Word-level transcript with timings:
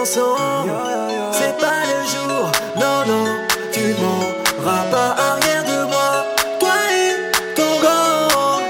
ensemble. 0.00 0.72
C'est 1.32 1.56
pas 1.58 1.80
le 1.90 2.06
jour, 2.06 2.50
non, 2.76 3.04
non, 3.06 3.24
tu 3.72 3.94
m'auras 4.00 4.84
pas 4.90 5.14
arrière 5.18 5.64
de 5.64 5.84
moi. 5.90 6.24
Toi 6.58 6.74
et 6.90 7.54
ton 7.54 7.72
gang. 7.82 8.62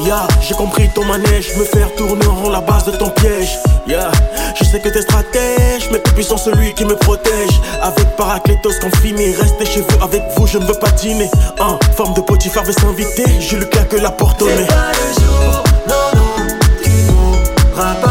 Yeah, 0.00 0.26
j'ai 0.40 0.54
compris 0.54 0.88
ton 0.94 1.04
manège, 1.04 1.54
me 1.56 1.64
faire 1.64 1.94
tourner 1.96 2.26
en 2.26 2.34
rond 2.36 2.50
la 2.50 2.60
base 2.60 2.84
de 2.86 2.92
ton 2.92 3.10
piège. 3.10 3.58
Yeah, 3.86 4.10
je 4.58 4.64
sais 4.64 4.80
que 4.80 4.88
t'es 4.88 5.02
stratège, 5.02 5.88
mais 5.92 5.98
plus 5.98 6.22
sont 6.22 6.38
celui 6.38 6.72
qui 6.74 6.84
me 6.84 6.96
protège. 6.96 7.60
Avec 7.82 8.16
Paraclétos 8.16 8.80
qu'on 8.80 8.90
finit, 8.98 9.34
restez 9.34 9.66
chez 9.66 9.80
vous, 9.80 10.02
avec 10.02 10.22
vous 10.36 10.46
je 10.46 10.58
ne 10.58 10.64
veux 10.64 10.78
pas 10.78 10.90
dîner. 10.90 11.30
En 11.60 11.78
forme 11.96 12.14
de 12.14 12.22
Potiphar 12.22 12.64
veut 12.64 12.72
s'inviter, 12.72 13.26
je 13.40 13.56
lui 13.56 13.68
claque 13.68 13.92
la 13.92 14.10
porte 14.10 14.40
au 14.42 14.46
nez. 14.46 14.54
C'est 14.56 14.66
pas 14.66 14.92
le 14.92 15.20
jour, 15.20 15.64
non, 15.88 16.18
non, 16.18 16.56
tu 16.82 16.90
m'auras 17.12 17.94
pas 17.94 18.07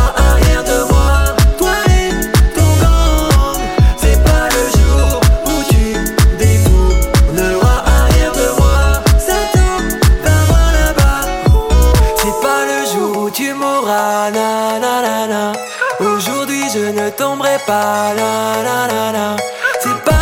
Le 12.65 12.85
jour 12.91 13.23
où 13.23 13.29
tu 13.29 13.53
m'auras, 13.53 14.31
na 14.31 14.79
na 14.79 15.01
na 15.01 15.27
na. 15.27 15.51
Aujourd'hui 15.99 16.63
je 16.73 16.91
ne 16.99 17.09
tomberai 17.09 17.57
pas, 17.65 18.13
la 18.15 18.63
la 18.67 18.87
la 18.87 19.11
la. 19.11 19.35
C'est 19.81 20.01
pas 20.03 20.16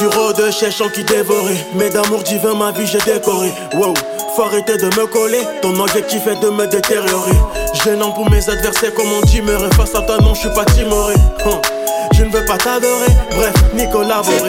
Tu 0.00 0.06
rôdes 0.06 0.50
cherchant 0.50 0.88
qui 0.88 1.04
dévorer 1.04 1.58
Mais 1.74 1.90
d'amour 1.90 2.22
divin 2.22 2.54
ma 2.54 2.72
vie 2.72 2.86
j'ai 2.86 3.00
décoré. 3.00 3.52
Wow 3.74 3.92
faut 4.34 4.44
arrêter 4.44 4.78
de 4.78 4.86
me 4.86 5.06
coller. 5.06 5.42
Ton 5.60 5.78
objectif 5.78 6.26
est 6.26 6.40
de 6.40 6.48
me 6.48 6.66
détériorer. 6.66 7.36
Gênant 7.84 8.10
pour 8.12 8.30
mes 8.30 8.48
adversaires 8.48 8.94
comme 8.94 9.12
on 9.12 9.20
timoré 9.26 9.68
Face 9.76 9.94
à 9.94 10.00
toi 10.00 10.16
non 10.22 10.32
je 10.32 10.40
suis 10.40 10.54
pas 10.54 10.64
timoré. 10.64 11.16
Je 12.14 12.24
ne 12.24 12.30
veux 12.30 12.46
pas 12.46 12.56
t'adorer. 12.56 13.12
Bref 13.36 13.52
ni 13.74 13.90
collaborer 13.90 14.48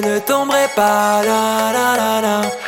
ne 0.00 0.18
tomberai 0.20 0.68
pas, 0.74 1.22
la 1.22 1.72
la 1.72 2.20
la. 2.20 2.61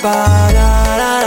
separar 0.00 1.19